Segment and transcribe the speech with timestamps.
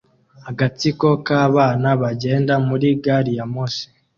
[0.49, 3.85] Agatsiko k'abana bagenda muri gari ya moshi